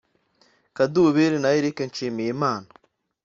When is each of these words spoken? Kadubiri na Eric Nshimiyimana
Kadubiri 0.75 1.37
na 1.41 1.49
Eric 1.57 1.77
Nshimiyimana 1.89 2.69